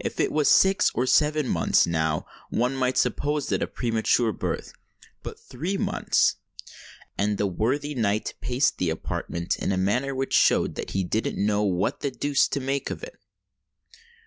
[0.00, 5.76] If it was six or seven months, now—one might suppose that a premature birth—but three
[5.76, 6.36] months——"
[7.18, 11.36] And the worthy knight paced the apartment in a manner which showed that "he didn't
[11.36, 13.20] know wha the deuce to make of it."